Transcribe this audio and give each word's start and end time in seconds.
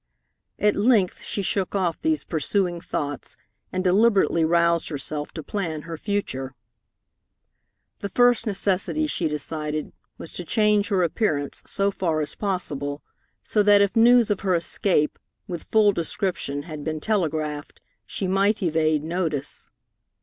At 0.57 0.75
length 0.75 1.21
she 1.21 1.43
shook 1.43 1.75
off 1.75 2.01
these 2.01 2.23
pursuing 2.23 2.81
thoughts 2.81 3.37
and 3.71 3.83
deliberately 3.83 4.43
roused 4.43 4.89
herself 4.89 5.31
to 5.33 5.43
plan 5.43 5.83
her 5.83 5.95
future. 5.95 6.55
The 7.99 8.09
first 8.09 8.47
necessity, 8.47 9.05
she 9.05 9.27
decided, 9.27 9.93
was 10.17 10.33
to 10.33 10.43
change 10.43 10.89
her 10.89 11.03
appearance 11.03 11.61
so 11.67 11.91
far 11.91 12.21
as 12.21 12.33
possible, 12.33 13.03
so 13.43 13.61
that 13.61 13.79
if 13.81 13.95
news 13.95 14.31
of 14.31 14.39
her 14.39 14.55
escape, 14.55 15.19
with 15.47 15.65
full 15.65 15.91
description, 15.91 16.63
had 16.63 16.83
been 16.83 16.99
telegraphed, 16.99 17.79
she 18.07 18.25
might 18.25 18.63
evade 18.63 19.03
notice. 19.03 19.69